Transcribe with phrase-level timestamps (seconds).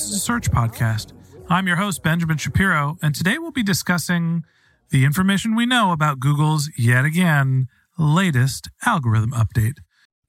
[0.00, 1.12] Voices a Search podcast.
[1.50, 4.46] I'm your host, Benjamin Shapiro, and today we'll be discussing
[4.88, 7.68] the information we know about Google's yet again
[7.98, 9.76] latest algorithm update.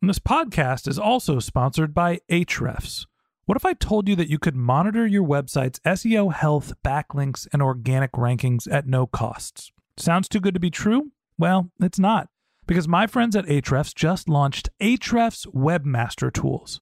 [0.01, 3.05] And this podcast is also sponsored by Ahrefs.
[3.45, 7.61] What if I told you that you could monitor your website's SEO health, backlinks, and
[7.61, 9.71] organic rankings at no costs?
[9.95, 11.11] Sounds too good to be true?
[11.37, 12.27] Well, it's not,
[12.67, 16.81] because my friends at Ahrefs just launched Ahrefs Webmaster Tools.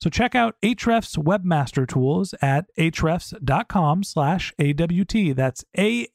[0.00, 5.36] So check out Ahrefs Webmaster Tools at ahrefs.com slash AWT.
[5.36, 6.12] That's A-H-R-E-F-S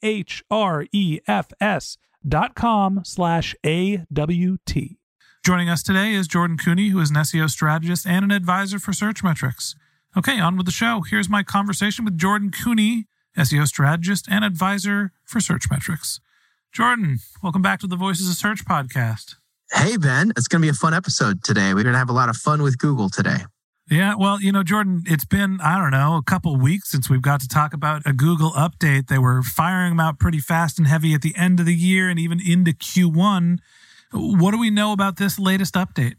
[2.26, 4.98] dot com slash A-W-T.
[5.44, 8.90] Joining us today is Jordan Koene, who is an SEO strategist and an advisor for
[8.90, 9.76] Searchmetrics.
[10.16, 11.02] Okay, on with the show.
[11.08, 13.04] Here's my conversation with Jordan Koene,
[13.38, 16.18] SEO strategist and advisor for Searchmetrics.
[16.72, 19.36] Jordan, welcome back to the Voices of Search podcast.
[19.70, 21.74] Hey, Ben, it's going to be a fun episode today.
[21.74, 23.44] We're going to have a lot of fun with Google today.
[23.88, 27.22] Yeah, well, you know, Jordan, it's been, I don't know, a couple weeks since we've
[27.22, 29.06] got to talk about a Google update.
[29.06, 32.08] They were firing them out pretty fast and heavy at the end of the year
[32.08, 33.58] and even into Q1.
[34.12, 36.16] What do we know about this latest update?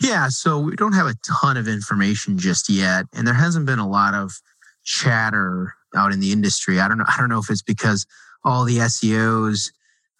[0.00, 3.78] Yeah, so we don't have a ton of information just yet, and there hasn't been
[3.78, 4.40] a lot of
[4.82, 6.80] chatter out in the industry.
[6.80, 7.04] I don't know.
[7.06, 8.06] I don't know if it's because
[8.44, 9.70] all the SEOs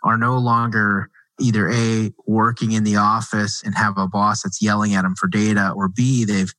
[0.05, 1.11] are no longer
[1.43, 5.29] either a working in the office and have a boss that's yelling at them for
[5.29, 6.53] data, or b they've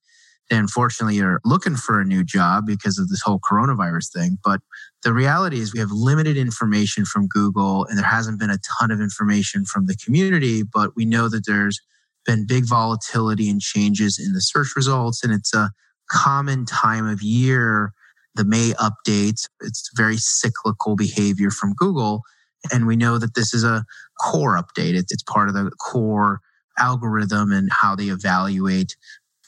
[0.50, 4.38] they unfortunately are looking for a new job because of this whole coronavirus thing.
[4.44, 4.62] But
[5.02, 8.92] the reality is we have limited information from Google, and there hasn't been a ton
[8.92, 10.64] of information from the community.
[10.64, 11.80] But we know that there's
[12.26, 15.72] been big volatility and changes in the search results, and it's a
[16.10, 17.94] common time of year.
[18.36, 22.22] The May updates, it's very cyclical behavior from Google.
[22.72, 23.85] And we know that this is a
[24.19, 24.94] core update.
[24.96, 26.40] It's, part of the core
[26.78, 28.96] algorithm and how they evaluate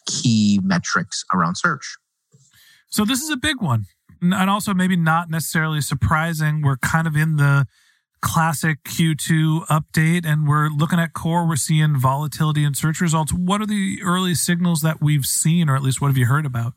[0.05, 1.97] key metrics around search.
[2.89, 3.85] So this is a big one.
[4.21, 6.61] And also maybe not necessarily surprising.
[6.61, 7.67] We're kind of in the
[8.21, 11.47] classic Q2 update and we're looking at core.
[11.47, 13.31] We're seeing volatility in search results.
[13.31, 16.45] What are the early signals that we've seen, or at least what have you heard
[16.45, 16.73] about?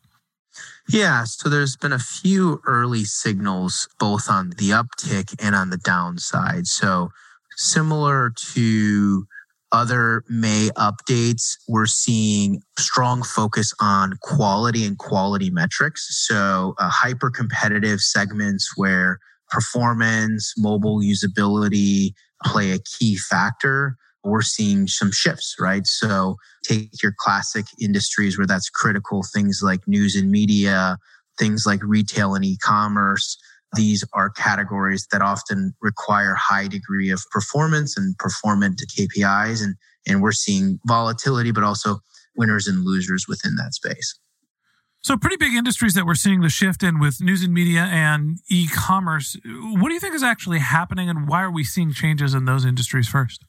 [0.89, 5.77] Yeah, so there's been a few early signals both on the uptick and on the
[5.77, 6.67] downside.
[6.67, 7.11] So,
[7.57, 9.27] similar to
[9.71, 16.27] other May updates, we're seeing strong focus on quality and quality metrics.
[16.27, 19.19] So, uh, hyper competitive segments where
[19.51, 22.13] performance, mobile usability
[22.45, 23.97] play a key factor.
[24.25, 25.87] We're seeing some shifts, right?
[25.87, 30.99] So, take your classic industries where that's critical, things like news and media,
[31.39, 33.39] things like retail and e commerce.
[33.75, 39.63] These are categories that often require high degree of performance and performant KPIs.
[39.63, 39.77] And,
[40.07, 41.99] and we're seeing volatility, but also
[42.37, 44.19] winners and losers within that space.
[45.01, 48.39] So, pretty big industries that we're seeing the shift in with news and media and
[48.51, 49.37] e commerce.
[49.45, 52.65] What do you think is actually happening, and why are we seeing changes in those
[52.65, 53.45] industries first?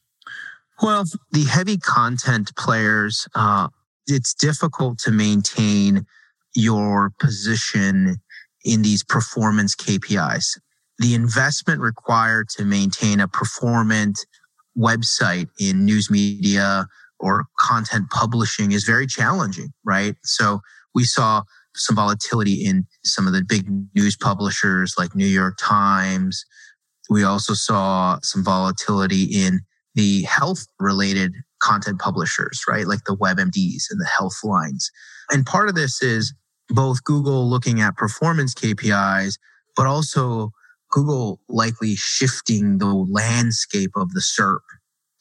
[0.81, 3.69] Well, the heavy content players, uh,
[4.07, 6.05] it's difficult to maintain
[6.55, 8.17] your position
[8.65, 10.59] in these performance KPIs.
[10.99, 14.25] the investment required to maintain a performant
[14.77, 16.87] website in news media
[17.19, 20.15] or content publishing is very challenging, right?
[20.23, 20.59] So
[20.95, 21.43] we saw
[21.75, 26.45] some volatility in some of the big news publishers like New York Times.
[27.09, 29.61] We also saw some volatility in
[29.95, 32.87] the health related content publishers, right?
[32.87, 34.89] Like the WebMDs and the health lines.
[35.31, 36.33] And part of this is
[36.69, 39.37] both Google looking at performance KPIs,
[39.75, 40.51] but also
[40.91, 44.61] Google likely shifting the landscape of the SERP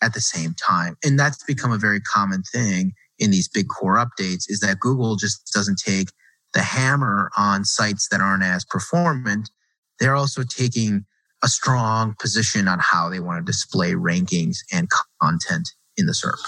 [0.02, 0.96] at the same time.
[1.04, 5.16] And that's become a very common thing in these big core updates is that Google
[5.16, 6.08] just doesn't take
[6.54, 9.50] the hammer on sites that aren't as performant.
[9.98, 11.04] They're also taking
[11.42, 14.88] a strong position on how they want to display rankings and
[15.22, 16.38] content in the SERP.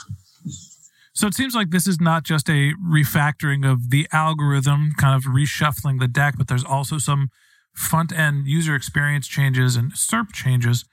[1.13, 5.25] So it seems like this is not just a refactoring of the algorithm, kind of
[5.25, 7.31] reshuffling the deck, but there's also some
[7.75, 10.85] front end user experience changes and SERP changes.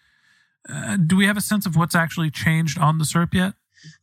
[0.67, 3.53] Uh, do we have a sense of what's actually changed on the SERP yet?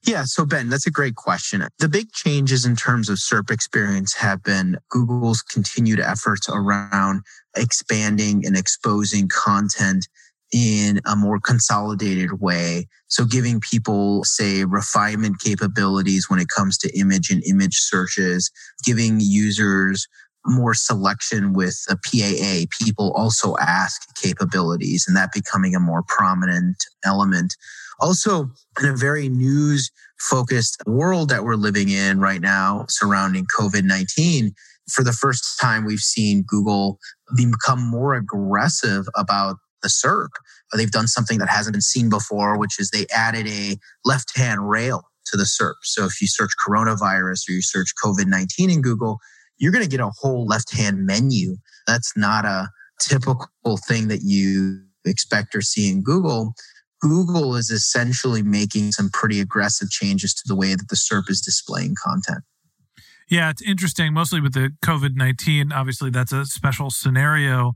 [0.07, 1.67] Yeah, so Ben, that's a great question.
[1.79, 7.23] The big changes in terms of SERP experience have been Google's continued efforts around
[7.57, 10.07] expanding and exposing content
[10.53, 12.87] in a more consolidated way.
[13.09, 18.51] So giving people, say, refinement capabilities when it comes to image and image searches,
[18.85, 20.07] giving users
[20.47, 26.85] more selection with a PAA, people also ask capabilities, and that becoming a more prominent
[27.05, 27.57] element.
[28.01, 28.51] Also,
[28.81, 34.55] in a very news focused world that we're living in right now surrounding COVID 19,
[34.91, 36.99] for the first time, we've seen Google
[37.37, 40.29] become more aggressive about the SERP.
[40.77, 44.69] They've done something that hasn't been seen before, which is they added a left hand
[44.69, 45.75] rail to the SERP.
[45.83, 49.19] So if you search coronavirus or you search COVID 19 in Google,
[49.65, 51.57] you're going to get a whole left hand menu.
[51.87, 52.69] That's not a
[53.01, 56.53] typical thing that you expect or see in Google.
[57.01, 61.41] Google is essentially making some pretty aggressive changes to the way that the SERP is
[61.41, 62.45] displaying content.
[63.31, 65.73] Yeah, it's interesting, mostly with the COVID 19.
[65.73, 67.73] Obviously, that's a special scenario.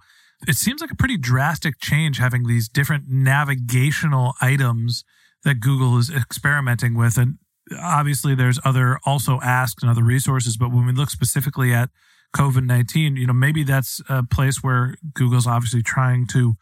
[0.46, 5.04] It seems like a pretty drastic change having these different navigational items
[5.44, 7.16] that Google is experimenting with.
[7.16, 7.38] And
[7.80, 11.90] obviously there's other also asks and other resources, but when we look specifically at
[12.36, 16.56] COVID 19, you know, maybe that's a place where Google's obviously trying to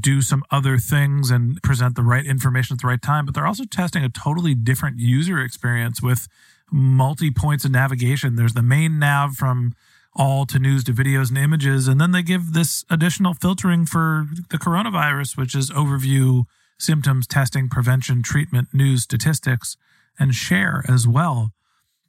[0.00, 3.46] do some other things and present the right information at the right time, but they're
[3.46, 6.26] also testing a totally different user experience with
[6.72, 8.36] multi points of navigation.
[8.36, 9.74] There's the main nav from
[10.16, 14.26] all to news to videos and images, and then they give this additional filtering for
[14.48, 16.44] the coronavirus, which is overview,
[16.78, 19.76] symptoms, testing, prevention, treatment, news, statistics
[20.18, 21.52] and share as well.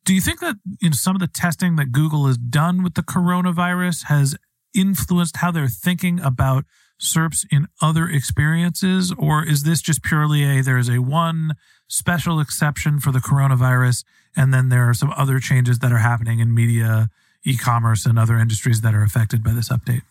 [0.03, 2.93] Do you think that you know some of the testing that Google has done with
[2.93, 4.35] the coronavirus has
[4.73, 6.65] influenced how they're thinking about
[7.01, 11.55] SERPs in other experiences, or is this just purely a there's a one
[11.87, 14.03] special exception for the coronavirus,
[14.35, 17.09] and then there are some other changes that are happening in media,
[17.43, 20.01] e-commerce, and other industries that are affected by this update?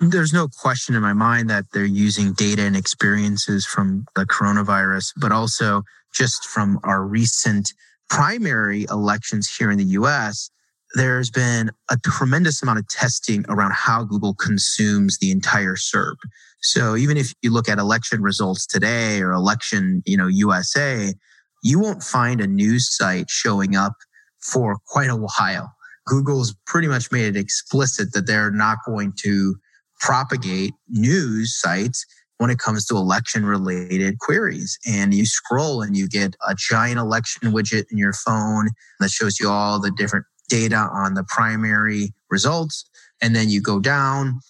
[0.00, 5.12] There's no question in my mind that they're using data and experiences from the coronavirus,
[5.16, 7.72] but also just from our recent
[8.08, 10.50] primary elections here in the US,
[10.94, 16.16] there's been a tremendous amount of testing around how Google consumes the entire SERP.
[16.60, 21.14] So even if you look at election results today or election, you know, USA,
[21.62, 23.94] you won't find a news site showing up
[24.40, 25.72] for quite a while.
[26.06, 29.56] Google's pretty much made it explicit that they're not going to
[30.00, 32.04] propagate news sites
[32.42, 34.76] when it comes to election related queries.
[34.84, 39.38] And you scroll and you get a giant election widget in your phone that shows
[39.38, 42.84] you all the different data on the primary results.
[43.20, 44.40] And then you go down,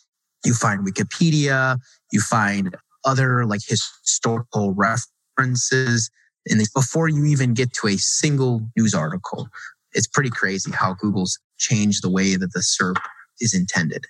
[0.42, 1.76] you find Wikipedia,
[2.10, 6.10] you find other like historical references.
[6.48, 9.48] And before you even get to a single news article,
[9.92, 12.96] it's pretty crazy how Google's changed the way that the SERP
[13.38, 14.06] is intended.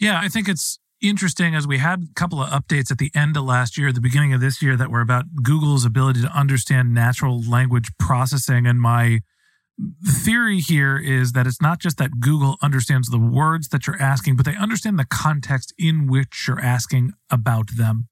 [0.00, 3.36] Yeah, I think it's interesting as we had a couple of updates at the end
[3.36, 6.94] of last year, the beginning of this year, that were about Google's ability to understand
[6.94, 8.66] natural language processing.
[8.66, 9.20] And my
[10.06, 14.36] theory here is that it's not just that Google understands the words that you're asking,
[14.36, 18.08] but they understand the context in which you're asking about them.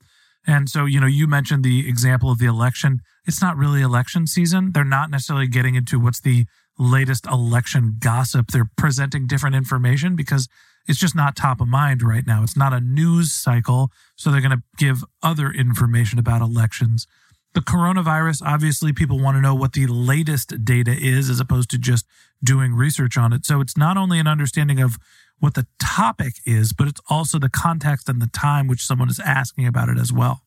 [0.46, 3.00] And so, you know, you mentioned the example of the election.
[3.26, 4.72] It's not really election season.
[4.72, 6.46] They're not necessarily getting into what's the
[6.78, 8.48] latest election gossip.
[8.48, 10.48] They're presenting different information because
[10.88, 12.42] it's just not top of mind right now.
[12.42, 13.90] It's not a news cycle.
[14.16, 17.06] So they're going to give other information about elections.
[17.52, 21.78] The coronavirus, obviously, people want to know what the latest data is as opposed to
[21.78, 22.06] just
[22.42, 23.44] doing research on it.
[23.44, 24.96] So it's not only an understanding of
[25.40, 29.18] what the topic is, but it's also the context and the time which someone is
[29.20, 30.42] asking about it as well.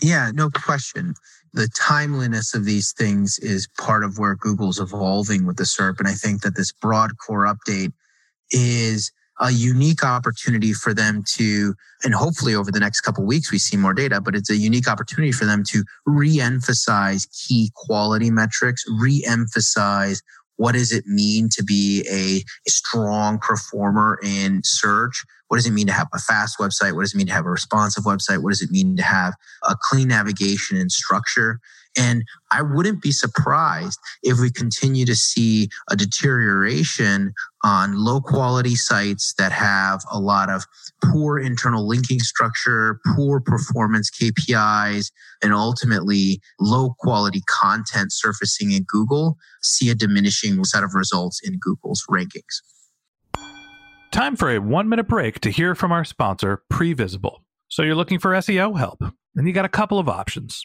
[0.00, 1.14] Yeah, no question.
[1.54, 5.98] The timeliness of these things is part of where Google's evolving with the SERP.
[5.98, 7.92] And I think that this broad core update
[8.50, 11.74] is a unique opportunity for them to,
[12.04, 14.88] and hopefully over the next couple weeks we see more data, but it's a unique
[14.88, 20.22] opportunity for them to re-emphasize key quality metrics, re-emphasize
[20.56, 25.24] what does it mean to be a, strong performer in search?
[25.48, 26.94] What does it mean to have a fast website?
[26.94, 28.42] What does it mean to have a responsive website?
[28.42, 31.60] What does it mean to have a clean navigation and structure?
[31.96, 37.32] And I wouldn't be surprised if we continue to see a deterioration
[37.62, 40.64] on low quality sites that have a lot of
[41.02, 45.10] poor internal linking structure, poor performance KPIs,
[45.42, 51.58] and ultimately low quality content surfacing in Google, see a diminishing set of results in
[51.58, 52.60] Google's rankings.
[54.12, 57.38] Time for a one minute break to hear from our sponsor, Previsible.
[57.68, 59.02] So you're looking for SEO help,
[59.34, 60.64] and you got a couple of options.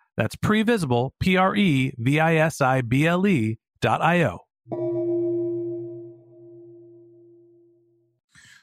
[0.21, 4.37] that's previsible, P R E V I S I B L E dot I O.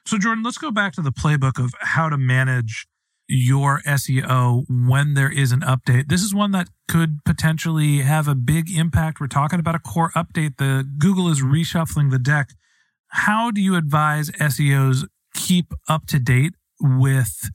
[0.07, 2.87] So, Jordan, let's go back to the playbook of how to manage
[3.27, 6.09] your SEO when there is an update.
[6.09, 9.21] This is one that could potentially have a big impact.
[9.21, 10.59] We're talking about a core update.
[10.59, 12.51] The Google is reshuffling the deck.
[13.09, 17.51] How do you advise SEOs keep up to date with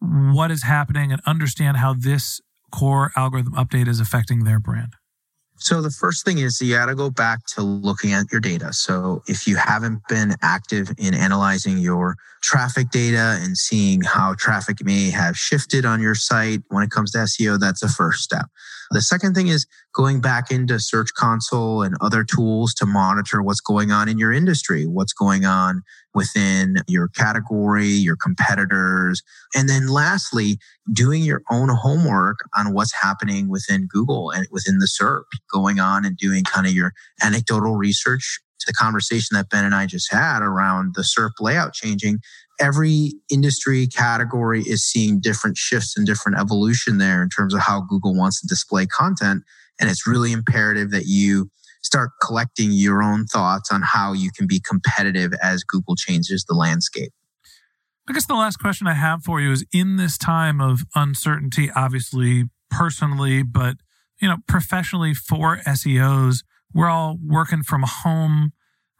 [0.00, 4.94] what is happening and understand how this core algorithm update is affecting their brand?
[5.60, 8.72] So the first thing is you got to go back to looking at your data.
[8.72, 14.84] So if you haven't been active in analyzing your traffic data and seeing how traffic
[14.84, 18.46] may have shifted on your site when it comes to SEO, that's the first step.
[18.92, 19.66] The second thing is
[19.98, 24.32] going back into Search Console and other tools to monitor what's going on in your
[24.32, 25.82] industry, what's going on
[26.14, 29.22] within your category, your competitors.
[29.56, 30.58] And then lastly,
[30.92, 36.06] doing your own homework on what's happening within Google and within the SERP, going on
[36.06, 40.12] and doing kind of your anecdotal research to the conversation that Ben and I just
[40.12, 42.20] had around the SERP layout changing
[42.60, 47.80] every industry category is seeing different shifts and different evolution there in terms of how
[47.82, 49.44] Google wants to display content.
[49.80, 51.50] And it's really imperative that you
[51.82, 56.54] start collecting your own thoughts on how you can be competitive as Google changes the
[56.54, 57.12] landscape.
[58.08, 61.70] I guess the last question I have for you is in this time of uncertainty,
[61.74, 63.76] obviously personally, but
[64.20, 66.42] you know, professionally for SEOs,
[66.74, 68.52] we're all working from home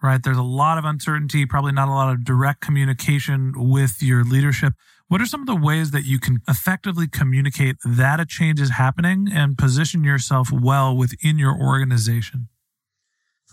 [0.02, 0.23] right?
[0.23, 4.75] There's a lot of uncertainty, probably not a lot of direct communication with your leadership.
[5.08, 8.72] What are some of the ways that you can effectively communicate that a change is
[8.72, 12.48] happening and position yourself well within your organization?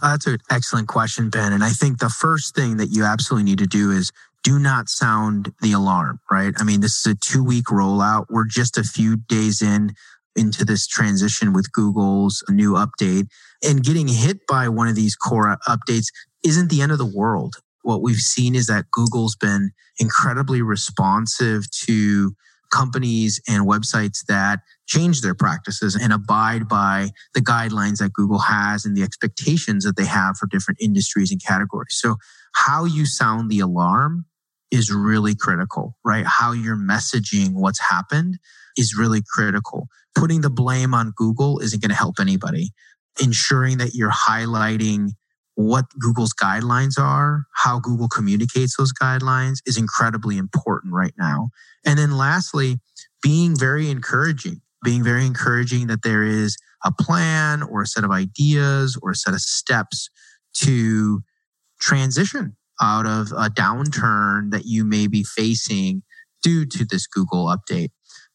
[0.01, 1.53] Uh, that's an excellent question, Ben.
[1.53, 4.11] And I think the first thing that you absolutely need to do is
[4.43, 6.53] do not sound the alarm, right?
[6.57, 8.25] I mean, this is a two week rollout.
[8.29, 9.93] We're just a few days in
[10.35, 13.27] into this transition with Google's new update
[13.63, 16.07] and getting hit by one of these core updates
[16.43, 17.55] isn't the end of the world.
[17.85, 22.33] What we've seen is that Google's been incredibly responsive to
[22.71, 28.85] companies and websites that change their practices and abide by the guidelines that Google has
[28.85, 31.95] and the expectations that they have for different industries and categories.
[31.99, 32.15] So
[32.55, 34.25] how you sound the alarm
[34.71, 36.25] is really critical, right?
[36.25, 38.39] How you're messaging what's happened
[38.77, 39.87] is really critical.
[40.15, 42.71] Putting the blame on Google isn't going to help anybody
[43.21, 45.11] ensuring that you're highlighting
[45.55, 51.49] what Google's guidelines are, how Google communicates those guidelines is incredibly important right now.
[51.85, 52.79] And then lastly,
[53.23, 58.11] being very encouraging, being very encouraging that there is a plan or a set of
[58.11, 60.09] ideas or a set of steps
[60.55, 61.21] to
[61.79, 66.03] transition out of a downturn that you may be facing
[66.43, 67.89] due to this Google update.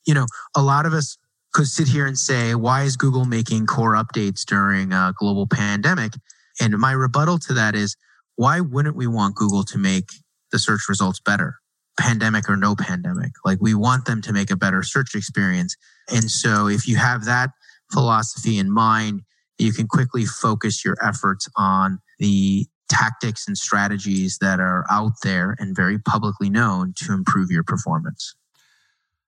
[0.07, 1.19] You know, a lot of us
[1.53, 6.13] could sit here and say, why is Google making core updates during a global pandemic?
[6.61, 7.97] And my rebuttal to that is,
[8.37, 10.09] why wouldn't we want Google to make
[10.53, 11.57] the search results better?
[11.99, 13.33] Pandemic or no pandemic.
[13.45, 15.77] Like we want them to make a better search experience.
[16.13, 17.51] And so if you have that
[17.93, 19.23] philosophy in mind,
[19.59, 25.55] you can quickly focus your efforts on the tactics and strategies that are out there
[25.59, 28.35] and very publicly known to improve your performance.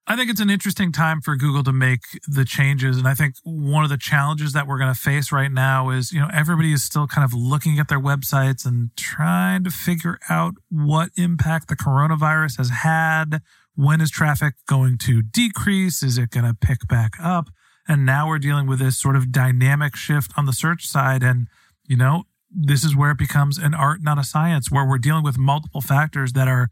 [0.06, 2.97] I think it's an interesting time for Google to make the changes.
[2.97, 6.12] And I think one of the challenges that we're going to face right now is,
[6.12, 10.18] you know, everybody is still kind of looking at their websites and trying to figure
[10.28, 13.42] out what impact the coronavirus has had.
[13.76, 16.02] When is traffic going to decrease?
[16.02, 17.50] Is it going to pick back up?
[17.87, 21.23] And now we're dealing with this sort of dynamic shift on the search side.
[21.23, 21.47] And,
[21.87, 25.23] you know, this is where it becomes an art, not a science, where we're dealing
[25.23, 26.71] with multiple factors that are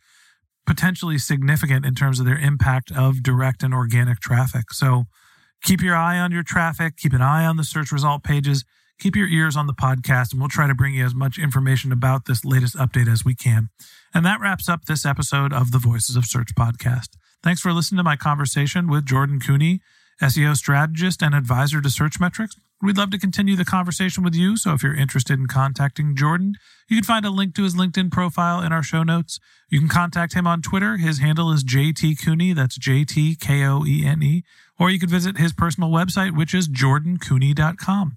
[0.67, 4.73] potentially significant in terms of their impact of direct and organic traffic.
[4.73, 5.05] So
[5.63, 8.65] keep your eye on your traffic, keep an eye on the search result pages,
[8.99, 11.93] keep your ears on the podcast, and we'll try to bring you as much information
[11.93, 13.69] about this latest update as we can.
[14.15, 17.17] And that wraps up this episode of the Voices of Search podcast.
[17.43, 19.81] Thanks for listening to my conversation with Jordan Koene,
[20.23, 22.57] SEO strategist and advisor to Searchmetrics.
[22.83, 24.57] We'd love to continue the conversation with you.
[24.57, 26.55] So if you're interested in contacting Jordan,
[26.89, 29.39] you can find a link to his LinkedIn profile in our show notes.
[29.69, 30.97] You can contact him on Twitter.
[30.97, 32.55] His handle is JT Koene.
[32.55, 34.45] That's J T K O E N E.
[34.79, 38.17] Or you could visit his personal website, which is jordankoene.com.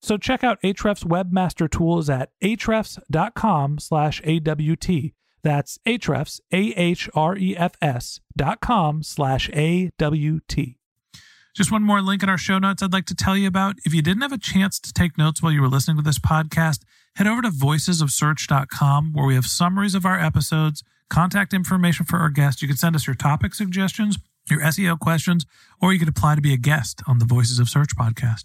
[0.00, 5.12] So check out Ahrefs Webmaster Tools at ahrefs.com slash AWT.
[5.42, 10.76] That's Ahrefs, A-H-R-E-F-S dot com slash A-W-T.
[11.54, 13.76] Just one more link in our show notes I'd like to tell you about.
[13.84, 16.18] If you didn't have a chance to take notes while you were listening to this
[16.18, 16.82] podcast,
[17.16, 22.30] head over to voicesofsearch.com where we have summaries of our episodes, contact information for our
[22.30, 22.62] guests.
[22.62, 25.44] You can send us your topic suggestions, your SEO questions,
[25.80, 28.44] or you could apply to be a guest on the Voices of Search podcast.